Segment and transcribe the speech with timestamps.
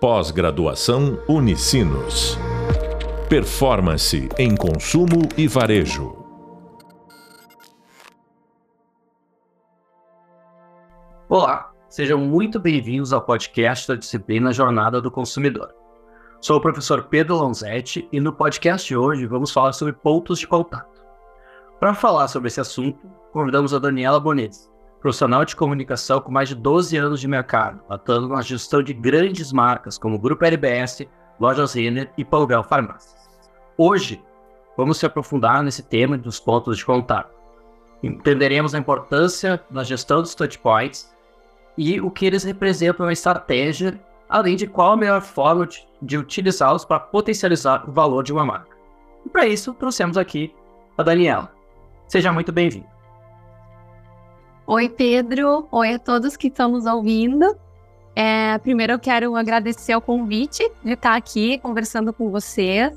[0.00, 2.38] Pós-graduação Unicinos.
[3.28, 6.24] Performance em consumo e varejo.
[11.28, 15.74] Olá, sejam muito bem-vindos ao podcast da disciplina Jornada do Consumidor.
[16.40, 20.46] Sou o professor Pedro Lonzetti e no podcast de hoje vamos falar sobre pontos de
[20.46, 21.02] contato.
[21.80, 24.60] Para falar sobre esse assunto, convidamos a Daniela Bonetti,
[25.00, 29.52] profissional de comunicação com mais de 12 anos de mercado, atuando na gestão de grandes
[29.52, 31.06] marcas como Grupo LBS,
[31.38, 33.16] Lojas Renner e Panvel Farmácias.
[33.76, 34.22] Hoje,
[34.76, 37.32] vamos se aprofundar nesse tema dos pontos de contato.
[38.02, 41.14] Entenderemos a importância na gestão dos touchpoints
[41.76, 46.18] e o que eles representam na estratégia, além de qual a melhor forma de, de
[46.18, 48.76] utilizá-los para potencializar o valor de uma marca.
[49.24, 50.54] E para isso, trouxemos aqui
[50.96, 51.52] a Daniela.
[52.08, 52.97] Seja muito bem-vindo.
[54.70, 55.66] Oi, Pedro.
[55.72, 57.56] Oi a todos que estão nos ouvindo.
[58.14, 62.92] É, primeiro, eu quero agradecer o convite de estar aqui conversando com vocês.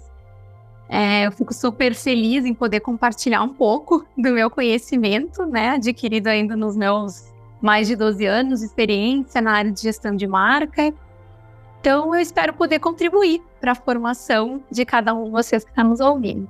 [0.90, 6.28] É, eu fico super feliz em poder compartilhar um pouco do meu conhecimento, né, adquirido
[6.28, 10.94] ainda nos meus mais de 12 anos de experiência na área de gestão de marca.
[11.80, 15.86] Então, eu espero poder contribuir para a formação de cada um de vocês que está
[15.86, 16.50] nos ouvindo.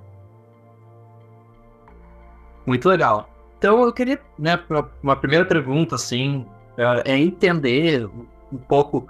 [2.66, 3.31] Muito legal.
[3.62, 4.60] Então eu queria, né,
[5.04, 6.44] uma primeira pergunta, assim,
[6.76, 8.10] é, é entender
[8.52, 9.08] um pouco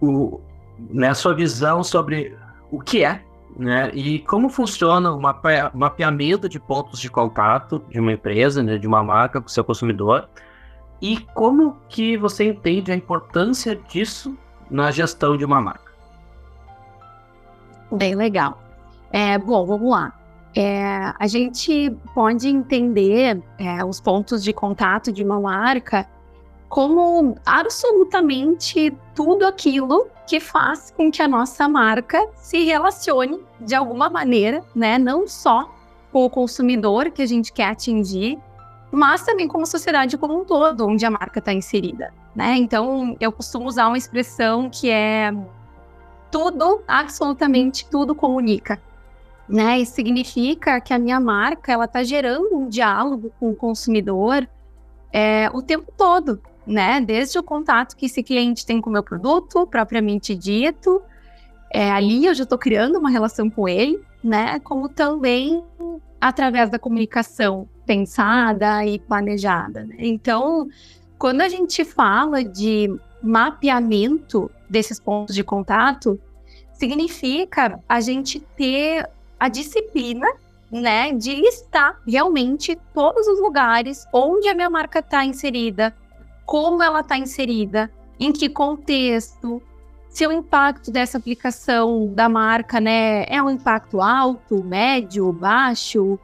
[0.00, 0.40] o,
[0.76, 2.36] né, sua visão sobre
[2.72, 3.22] o que é,
[3.56, 8.86] né, e como funciona o mapeamento de pontos de contato de uma empresa, né, de
[8.88, 10.28] uma marca com seu consumidor,
[11.00, 14.36] e como que você entende a importância disso
[14.68, 15.92] na gestão de uma marca.
[17.92, 18.60] Bem legal.
[19.12, 20.12] É, bom, vamos lá.
[20.58, 26.08] É, a gente pode entender é, os pontos de contato de uma marca
[26.66, 34.08] como absolutamente tudo aquilo que faz com que a nossa marca se relacione de alguma
[34.08, 34.96] maneira, né?
[34.98, 35.70] Não só
[36.10, 38.38] com o consumidor que a gente quer atingir,
[38.90, 42.56] mas também com a sociedade como um todo, onde a marca está inserida, né?
[42.56, 45.30] Então, eu costumo usar uma expressão que é
[46.30, 48.80] tudo, absolutamente tudo comunica
[49.48, 49.78] né?
[49.78, 54.48] Isso significa que a minha marca ela está gerando um diálogo com o consumidor
[55.12, 57.00] é, o tempo todo, né?
[57.00, 61.02] Desde o contato que esse cliente tem com o meu produto, propriamente dito,
[61.72, 64.58] é, ali eu já estou criando uma relação com ele, né?
[64.60, 65.62] Como também
[66.20, 69.84] através da comunicação pensada e planejada.
[69.84, 69.96] Né?
[69.98, 70.68] Então,
[71.18, 76.20] quando a gente fala de mapeamento desses pontos de contato,
[76.72, 79.08] significa a gente ter
[79.38, 80.26] a disciplina,
[80.70, 85.94] né, de listar realmente todos os lugares onde a minha marca está inserida,
[86.44, 89.62] como ela está inserida, em que contexto,
[90.08, 96.18] se o impacto dessa aplicação da marca, né, é um impacto alto, médio, baixo,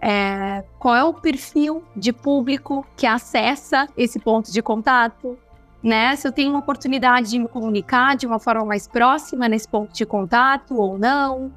[0.00, 5.38] é, qual é o perfil de público que acessa esse ponto de contato,
[5.82, 6.16] né?
[6.16, 9.92] Se eu tenho uma oportunidade de me comunicar de uma forma mais próxima nesse ponto
[9.92, 11.52] de contato ou não.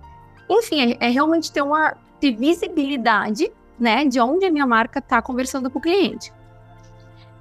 [0.50, 5.22] Enfim, é, é realmente ter uma ter visibilidade, né, de onde a minha marca está
[5.22, 6.32] conversando com o cliente.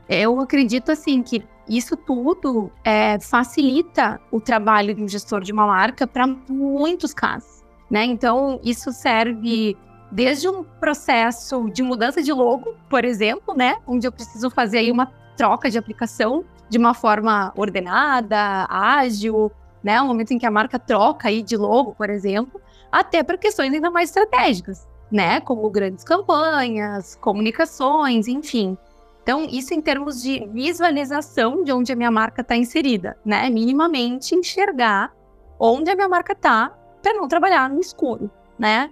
[0.08, 5.66] Eu acredito assim que isso tudo é, facilita o trabalho de um gestor de uma
[5.66, 8.04] marca para muitos casos, né?
[8.04, 9.76] Então isso serve
[10.10, 14.90] desde um processo de mudança de logo, por exemplo, né, onde eu preciso fazer aí
[14.90, 19.50] uma troca de aplicação de uma forma ordenada, ágil,
[19.82, 22.60] né, um momento em que a marca troca aí de logo, por exemplo,
[22.92, 25.40] até para questões ainda mais estratégicas, né?
[25.40, 28.76] Como grandes campanhas, comunicações, enfim.
[29.22, 33.48] Então, isso em termos de visualização de onde a minha marca está inserida, né?
[33.48, 35.14] Minimamente enxergar
[35.58, 38.90] onde a minha marca está para não trabalhar no escuro, né?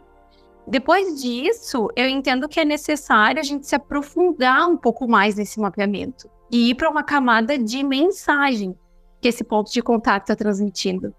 [0.67, 5.59] Depois disso, eu entendo que é necessário a gente se aprofundar um pouco mais nesse
[5.59, 8.77] mapeamento e ir para uma camada de mensagem
[9.21, 11.13] que esse ponto de contato está transmitindo.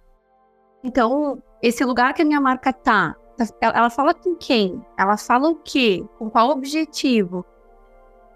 [0.83, 4.83] Então, esse lugar que a minha marca tá, tá ela fala com quem?
[4.97, 6.03] Ela fala o quê?
[6.17, 7.45] Com qual objetivo?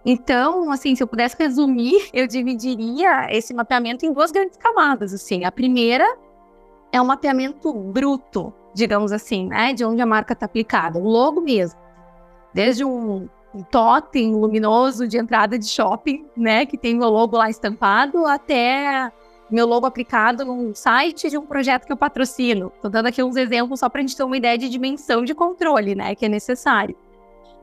[0.06, 5.44] Então, assim, se eu pudesse resumir, eu dividiria esse mapeamento em duas grandes camadas, assim.
[5.44, 6.06] A primeira
[6.92, 9.74] é um mapeamento bruto, digamos assim, né?
[9.74, 11.80] De onde a marca está aplicada, o logo mesmo.
[12.54, 16.66] Desde um, um totem luminoso de entrada de shopping, né?
[16.66, 19.12] Que tem meu logo lá estampado, até
[19.50, 22.72] meu logo aplicado num site de um projeto que eu patrocino.
[22.76, 25.36] Estou dando aqui uns exemplos só para a gente ter uma ideia de dimensão de
[25.36, 26.96] controle, né, que é necessário.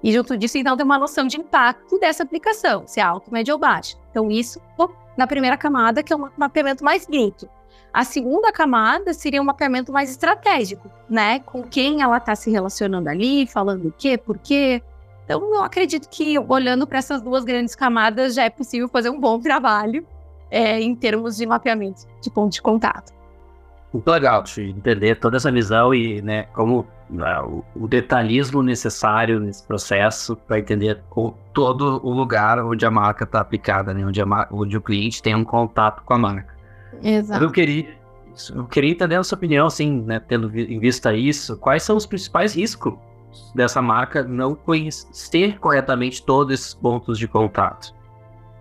[0.03, 3.55] E junto disso, então, tem uma noção de impacto dessa aplicação, se é alto, médio
[3.55, 3.97] ou baixo.
[4.11, 4.61] Então, isso
[5.17, 7.49] na primeira camada, que é um mapeamento mais bruto.
[7.93, 11.41] A segunda camada seria um mapeamento mais estratégico, né?
[11.41, 14.83] Com quem ela está se relacionando ali, falando o quê, por quê.
[15.25, 19.21] Então, eu acredito que olhando para essas duas grandes camadas já é possível fazer um
[19.21, 20.07] bom trabalho
[20.53, 23.11] é, em termos de mapeamento de ponto de contato.
[23.91, 29.41] Muito legal de entender toda essa visão e né, como né, o, o, detalhismo necessário
[29.41, 34.21] nesse processo para entender o, todo o lugar onde a marca está aplicada, né, onde,
[34.21, 36.55] a, onde o cliente tem um contato com a marca.
[37.03, 37.45] Exato.
[37.45, 37.89] Eu queria,
[38.55, 42.07] eu queria entender a sua opinião, assim, né, tendo em vista isso, quais são os
[42.07, 42.95] principais riscos
[43.55, 47.95] dessa marca não conhecer corretamente todos esses pontos de contato?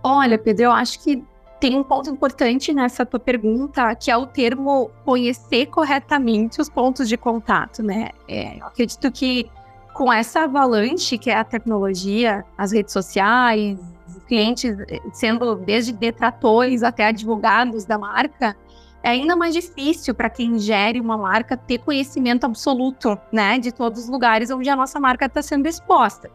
[0.02, 1.22] Olha, Pedro, eu acho que
[1.62, 7.08] tem um ponto importante nessa tua pergunta, que é o termo conhecer corretamente os pontos
[7.08, 8.08] de contato, né?
[8.26, 9.48] É, eu acredito que
[9.94, 13.78] com essa avalanche que é a tecnologia, as redes sociais,
[14.26, 18.56] clientes eh, sendo desde detratores até advogados da marca,
[19.00, 24.02] é ainda mais difícil para quem gere uma marca ter conhecimento absoluto, né, de todos
[24.02, 26.28] os lugares onde a nossa marca está sendo exposta.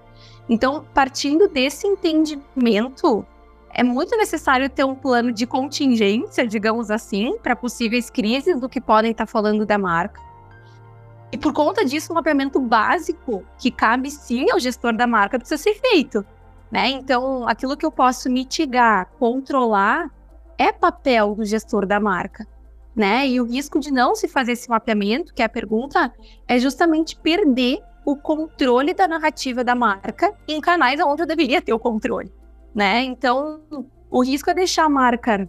[0.48, 3.26] Então, partindo desse entendimento,
[3.78, 8.82] é muito necessário ter um plano de contingência, digamos assim, para possíveis crises do que
[8.82, 10.20] podem estar tá falando da marca.
[11.32, 15.62] E por conta disso, um mapeamento básico que cabe sim ao gestor da marca precisa
[15.62, 16.26] ser feito.
[16.72, 16.90] Né?
[16.90, 20.10] Então, aquilo que eu posso mitigar, controlar,
[20.58, 22.48] é papel do gestor da marca.
[22.96, 23.28] Né?
[23.28, 26.12] E o risco de não se fazer esse mapeamento, que é a pergunta,
[26.48, 31.74] é justamente perder o controle da narrativa da marca em canais onde eu deveria ter
[31.74, 32.32] o controle
[32.74, 33.04] né?
[33.04, 33.62] Então,
[34.10, 35.48] o risco é deixar a marca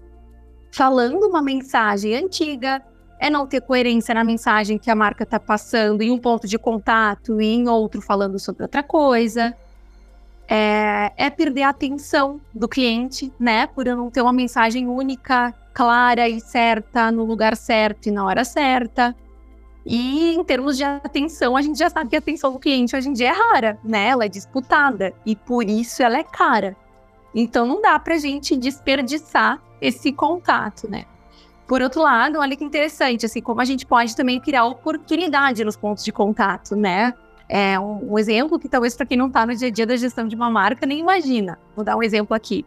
[0.71, 2.83] falando uma mensagem antiga,
[3.19, 6.59] é não ter coerência na mensagem que a marca está passando em um ponto de
[6.59, 9.55] contato e em outro falando sobre outra coisa.
[10.51, 13.67] É, é, perder a atenção do cliente, né?
[13.67, 18.45] Por não ter uma mensagem única, clara e certa no lugar certo e na hora
[18.45, 19.15] certa.
[19.85, 23.09] E em termos de atenção, a gente já sabe que a atenção do cliente hoje
[23.09, 24.09] em dia é rara, né?
[24.09, 26.77] Ela é disputada e por isso ela é cara.
[27.35, 31.05] Então não dá para a gente desperdiçar esse contato, né?
[31.67, 35.77] Por outro lado, olha que interessante, assim, como a gente pode também criar oportunidade nos
[35.77, 37.13] pontos de contato, né?
[37.47, 39.97] É um, um exemplo que talvez para quem não está no dia a dia da
[39.97, 41.59] gestão de uma marca nem imagina.
[41.77, 42.65] Vou dar um exemplo aqui.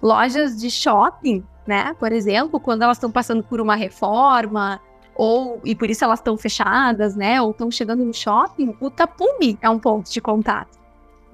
[0.00, 1.94] Lojas de shopping, né?
[1.98, 4.80] Por exemplo, quando elas estão passando por uma reforma,
[5.16, 7.42] ou e por isso elas estão fechadas, né?
[7.42, 10.83] Ou estão chegando no shopping, o tapume é um ponto de contato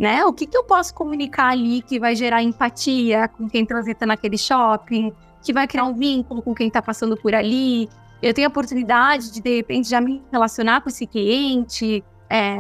[0.01, 0.25] né?
[0.25, 4.39] O que, que eu posso comunicar ali que vai gerar empatia com quem transita naquele
[4.39, 5.13] shopping,
[5.43, 7.87] que vai criar um vínculo com quem está passando por ali.
[8.23, 12.57] Eu tenho a oportunidade de, de repente, já me relacionar com esse cliente, é,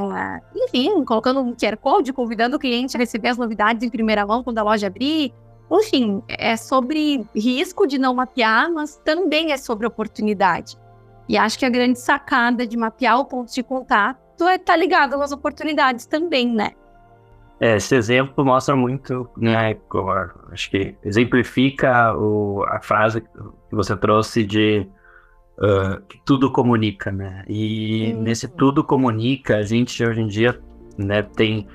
[0.54, 4.44] enfim, colocando um QR Code, convidando o cliente a receber as novidades em primeira mão
[4.44, 5.32] quando a loja abrir.
[5.72, 10.76] Enfim, é sobre risco de não mapear, mas também é sobre oportunidade.
[11.26, 14.76] E acho que a grande sacada de mapear o ponto de contato é estar tá
[14.76, 16.72] ligado às oportunidades também, né?
[17.60, 19.76] É, esse exemplo mostra muito, né,
[20.50, 23.28] acho que exemplifica o, a frase que
[23.70, 24.88] você trouxe de
[25.58, 27.44] uh, que tudo comunica, né?
[27.46, 28.22] E uhum.
[28.22, 30.58] nesse tudo comunica, a gente hoje em dia
[30.96, 31.68] né, tem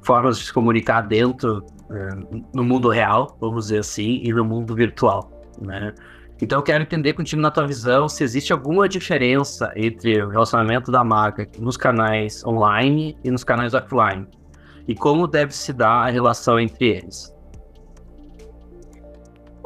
[0.00, 4.76] formas de se comunicar dentro uh, no mundo real, vamos dizer assim, e no mundo
[4.76, 5.28] virtual,
[5.60, 5.92] né?
[6.40, 10.92] Então eu quero entender contigo na tua visão se existe alguma diferença entre o relacionamento
[10.92, 14.28] da marca nos canais online e nos canais offline
[14.86, 17.32] e como deve se dar a relação entre eles?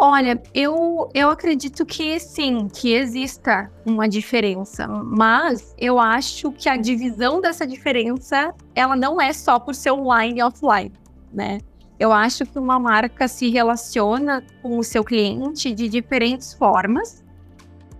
[0.00, 6.76] Olha, eu, eu acredito que sim, que exista uma diferença, mas eu acho que a
[6.76, 10.92] divisão dessa diferença, ela não é só por ser online e offline,
[11.32, 11.58] né?
[11.98, 17.24] Eu acho que uma marca se relaciona com o seu cliente de diferentes formas,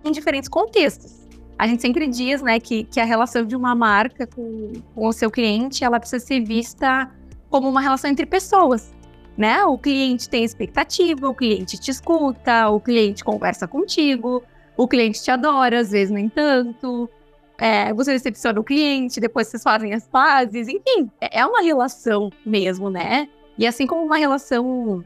[0.05, 1.18] em diferentes contextos
[1.59, 5.11] a gente sempre diz, né, que, que a relação de uma marca com, com o
[5.11, 7.11] seu cliente, ela precisa ser vista
[7.49, 8.95] como uma relação entre pessoas,
[9.37, 9.65] né?
[9.65, 14.41] O cliente tem expectativa, o cliente te escuta, o cliente conversa contigo,
[14.77, 17.09] o cliente te adora, às vezes nem tanto.
[17.57, 22.31] É, você decepciona o cliente, depois vocês fazem as pazes, enfim, é, é uma relação
[22.45, 23.27] mesmo, né?
[23.57, 25.03] E assim como uma relação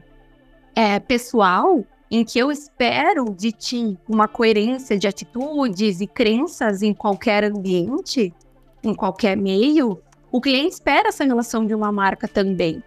[0.72, 6.92] é, pessoal, em que eu espero de ti uma coerência de atitudes e crenças em
[6.92, 8.32] qualquer ambiente,
[8.82, 12.82] em qualquer meio, o cliente espera essa relação de uma marca também.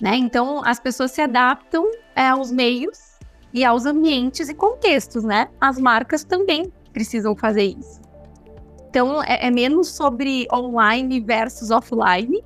[0.00, 0.16] Né?
[0.16, 3.18] Então, as pessoas se adaptam é, aos meios
[3.52, 5.48] e aos ambientes e contextos, né?
[5.60, 8.00] As marcas também precisam fazer isso.
[8.88, 12.42] Então, é, é menos sobre online versus offline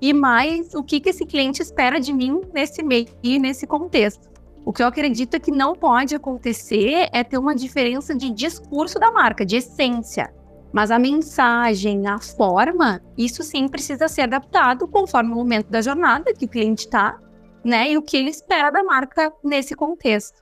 [0.00, 4.29] e mais o que, que esse cliente espera de mim nesse meio e nesse contexto.
[4.64, 8.98] O que eu acredito é que não pode acontecer é ter uma diferença de discurso
[8.98, 10.32] da marca, de essência.
[10.72, 16.32] Mas a mensagem, a forma, isso sim precisa ser adaptado conforme o momento da jornada
[16.32, 17.18] que o cliente está,
[17.64, 17.90] né?
[17.90, 20.40] E o que ele espera da marca nesse contexto.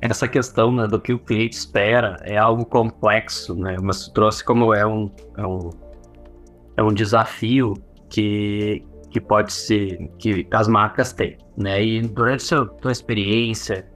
[0.00, 3.76] Essa questão né, do que o cliente espera é algo complexo, né?
[3.80, 5.70] Mas trouxe como é um, é um,
[6.76, 7.74] é um desafio
[8.08, 11.84] que, que pode ser, que as marcas têm, né?
[11.84, 13.86] E durante a tua experiência,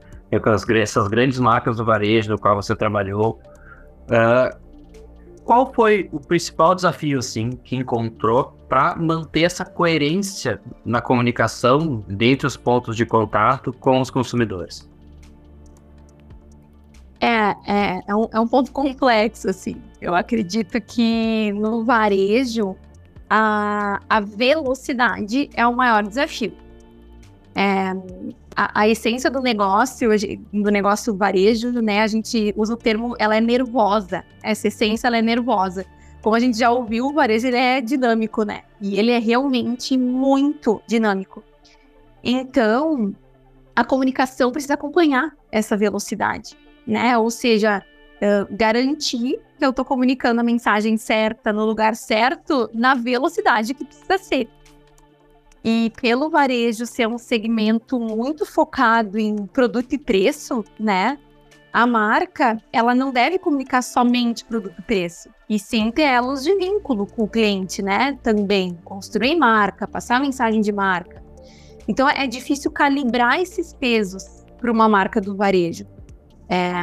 [0.43, 3.41] com as, essas grandes marcas do varejo no qual você trabalhou,
[4.03, 4.55] uh,
[5.43, 12.45] qual foi o principal desafio, assim, que encontrou para manter essa coerência na comunicação dentre
[12.45, 14.87] os pontos de contato com os consumidores?
[17.19, 19.81] É, é, é um, é um ponto complexo, assim.
[19.99, 22.75] Eu acredito que no varejo
[23.29, 26.53] a, a velocidade é o maior desafio.
[27.55, 27.89] É,
[28.55, 30.09] a, a, essência do negócio,
[30.53, 32.01] do negócio varejo, né?
[32.01, 34.23] A gente usa o termo, ela é nervosa.
[34.43, 35.85] Essa essência, ela é nervosa.
[36.21, 38.61] Como a gente já ouviu, o varejo ele é dinâmico, né?
[38.81, 41.43] E ele é realmente muito dinâmico.
[42.23, 43.13] Então,
[43.75, 47.17] a comunicação precisa acompanhar essa velocidade, né?
[47.17, 47.83] Ou seja,
[48.51, 54.17] garantir que eu estou comunicando a mensagem certa no lugar certo, na velocidade que precisa
[54.17, 54.49] ser.
[55.63, 61.17] E pelo varejo ser um segmento muito focado em produto e preço, né?
[61.73, 66.55] A marca, ela não deve comunicar somente produto e preço, e sim ter elos de
[66.55, 68.17] vínculo com o cliente, né?
[68.23, 71.21] Também construir marca, passar mensagem de marca.
[71.87, 74.23] Então é difícil calibrar esses pesos
[74.57, 75.85] para uma marca do varejo.
[76.49, 76.73] É,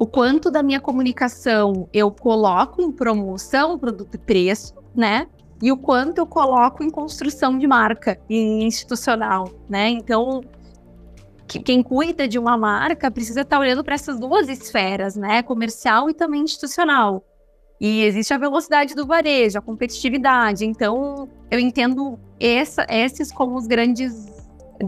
[0.00, 5.26] o quanto da minha comunicação eu coloco em promoção, produto e preço, né?
[5.62, 9.90] E o quanto eu coloco em construção de marca e institucional, né?
[9.90, 10.40] Então,
[11.46, 15.42] quem cuida de uma marca precisa estar olhando para essas duas esferas, né?
[15.42, 17.22] Comercial e também institucional.
[17.78, 20.64] E existe a velocidade do varejo, a competitividade.
[20.64, 24.14] Então, eu entendo essa, esses como os grandes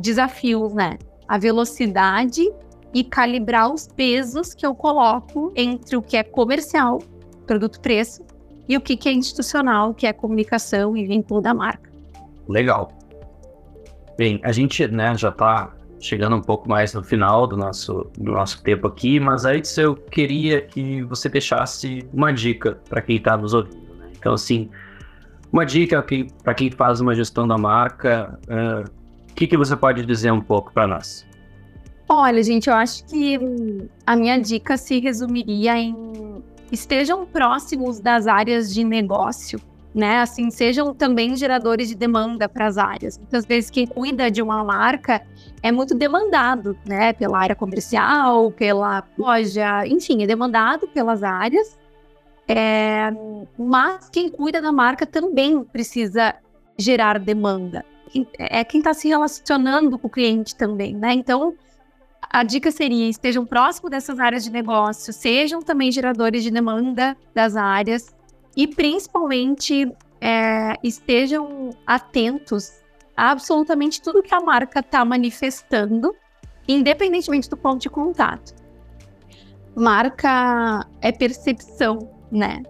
[0.00, 0.97] desafios, né?
[1.28, 2.50] A velocidade
[2.94, 7.00] e calibrar os pesos que eu coloco entre o que é comercial,
[7.46, 8.22] produto-preço,
[8.68, 11.90] e o que, é institucional, que é comunicação e vínculo da marca.
[12.49, 12.92] Legal.
[14.16, 18.32] Bem, a gente né, já está chegando um pouco mais no final do nosso, do
[18.32, 23.37] nosso tempo aqui, mas antes eu queria que você deixasse uma dica para quem está
[23.37, 23.94] nos ouvindo.
[23.96, 24.11] Né?
[24.18, 24.68] Então, assim,
[25.52, 26.04] uma dica
[26.42, 28.90] para quem faz uma gestão da marca, uh,
[29.30, 31.26] o que, que você pode dizer um pouco para nós?
[32.09, 33.38] Olha, gente, eu acho que
[34.06, 35.94] a minha dica se resumiria em
[36.71, 39.61] estejam próximos das áreas de negócio,
[39.94, 40.21] né?
[40.21, 43.18] Assim, sejam também geradores de demanda para as áreas.
[43.18, 45.23] Muitas vezes quem cuida de uma marca
[45.62, 47.12] é muito demandado, né?
[47.12, 51.78] Pela área comercial, pela loja, enfim, é demandado pelas áreas.
[52.49, 53.11] É,
[53.59, 56.35] mas quem cuida da marca também precisa
[56.76, 57.85] gerar demanda.
[58.38, 61.12] É quem está se relacionando com o cliente também, né?
[61.12, 61.54] Então,
[62.30, 67.56] a dica seria: estejam próximo dessas áreas de negócio, sejam também geradores de demanda das
[67.56, 68.14] áreas
[68.56, 72.72] e, principalmente, é, estejam atentos
[73.16, 76.14] a absolutamente tudo que a marca está manifestando,
[76.66, 78.54] independentemente do ponto de contato.
[79.74, 82.62] Marca é percepção, né?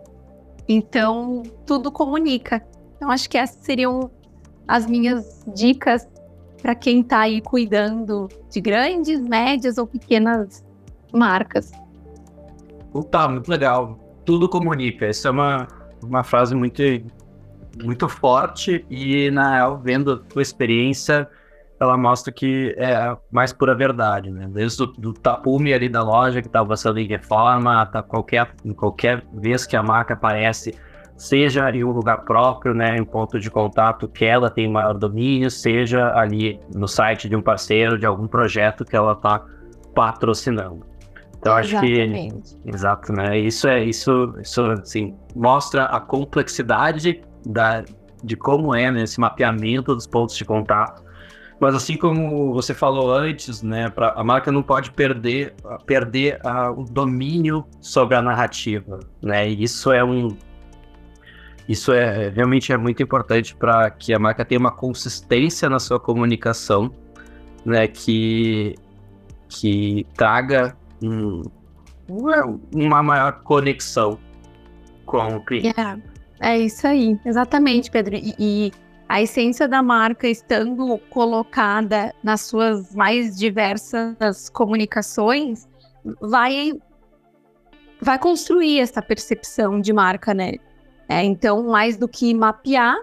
[0.68, 2.64] Então, tudo comunica.
[2.96, 4.10] Então, acho que essas seriam
[4.66, 6.08] as minhas dicas
[6.62, 10.64] para quem está aí cuidando de grandes, médias ou pequenas
[11.12, 11.72] marcas.
[13.10, 13.98] Tá, muito legal.
[14.24, 15.06] Tudo comunica.
[15.06, 15.66] Essa é uma,
[16.00, 16.80] uma frase muito,
[17.82, 21.28] muito forte e, na real, vendo a tua experiência,
[21.80, 24.48] ela mostra que é a mais pura verdade, né?
[24.48, 29.24] Desde o do tapume ali da loja que estava sendo em reforma, tá qualquer, qualquer
[29.34, 30.78] vez que a marca aparece
[31.22, 35.48] seja em um lugar próprio, né, em ponto de contato que ela tem maior domínio,
[35.52, 39.40] seja ali no site de um parceiro, de algum projeto que ela está
[39.94, 40.84] patrocinando.
[41.38, 42.28] Então acho que
[42.66, 43.38] exato, né?
[43.38, 47.84] Isso é isso, isso assim mostra a complexidade da
[48.24, 51.04] de como é né, esse mapeamento dos pontos de contato.
[51.60, 55.54] Mas assim como você falou antes, né, pra, a marca não pode perder
[55.86, 59.48] perder uh, o domínio sobre a narrativa, né?
[59.48, 60.36] E isso é um
[61.68, 66.00] isso é realmente é muito importante para que a marca tenha uma consistência na sua
[66.00, 66.92] comunicação,
[67.64, 67.86] né?
[67.86, 68.74] Que,
[69.48, 71.42] que traga um,
[72.74, 74.18] uma maior conexão
[75.06, 75.74] com o cliente.
[75.78, 78.16] É, é isso aí, exatamente, Pedro.
[78.16, 78.72] E, e
[79.08, 85.68] a essência da marca estando colocada nas suas mais diversas comunicações,
[86.20, 86.72] vai
[88.00, 90.54] vai construir essa percepção de marca, né?
[91.12, 92.96] É, então, mais do que mapear,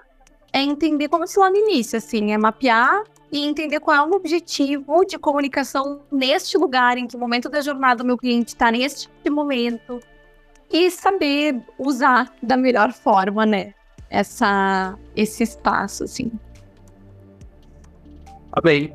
[0.51, 4.15] é entender como se lá no início, assim, é mapear e entender qual é o
[4.15, 9.09] objetivo de comunicação neste lugar, em que momento da jornada o meu cliente está neste
[9.29, 9.99] momento,
[10.71, 13.73] e saber usar da melhor forma, né?
[14.09, 16.31] essa, esse espaço, assim.
[18.51, 18.93] Tá bem.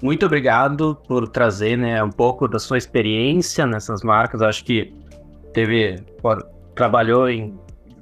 [0.00, 4.40] Muito obrigado por trazer né, um pouco da sua experiência nessas marcas.
[4.40, 4.94] Acho que
[5.52, 5.96] teve
[6.74, 7.58] trabalhou em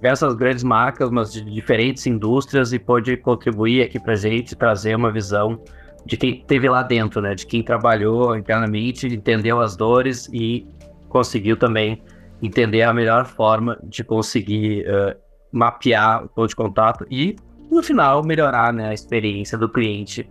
[0.07, 5.11] diversas grandes marcas, mas de diferentes indústrias e pôde contribuir aqui para gente, trazer uma
[5.11, 5.61] visão
[6.05, 7.35] de quem esteve lá dentro, né?
[7.35, 10.65] De quem trabalhou internamente, entendeu as dores e
[11.09, 12.01] conseguiu também
[12.41, 15.17] entender a melhor forma de conseguir uh,
[15.51, 17.35] mapear o ponto de contato e,
[17.69, 20.31] no final, melhorar né, a experiência do cliente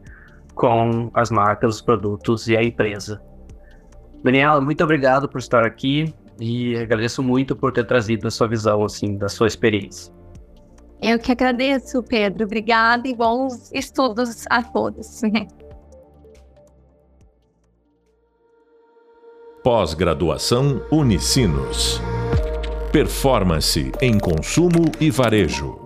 [0.53, 3.21] com as marcas, os produtos e a empresa.
[4.23, 8.83] Daniela, muito obrigado por estar aqui e agradeço muito por ter trazido a sua visão,
[8.83, 10.13] assim, da sua experiência.
[11.01, 12.45] Eu que agradeço, Pedro.
[12.45, 15.21] Obrigada e bons estudos a todos.
[19.63, 22.01] Pós-graduação Unicinos.
[22.91, 25.84] Performance em consumo e varejo.